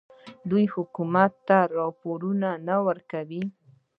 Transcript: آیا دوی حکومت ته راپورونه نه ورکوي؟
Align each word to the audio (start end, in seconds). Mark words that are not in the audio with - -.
آیا 0.03 0.47
دوی 0.49 0.65
حکومت 0.75 1.31
ته 1.47 1.57
راپورونه 1.77 2.49
نه 2.67 2.75
ورکوي؟ 2.85 3.43